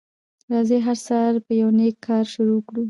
[0.51, 2.79] راځی هر سهار په یو نیک کار شروع کړو